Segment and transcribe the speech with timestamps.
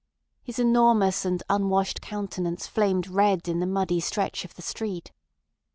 [0.41, 5.11] His enormous and unwashed countenance flamed red in the muddy stretch of the street.